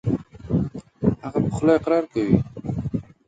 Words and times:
هغه 1.23 1.39
په 1.43 1.49
خوله 1.55 1.73
اقرار 1.77 2.03
کوي. 2.13 2.37